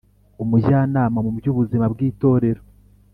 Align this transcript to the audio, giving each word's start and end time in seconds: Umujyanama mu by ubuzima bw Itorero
Umujyanama 0.43 1.17
mu 1.25 1.31
by 1.37 1.45
ubuzima 1.51 1.85
bw 1.93 1.99
Itorero 2.09 2.61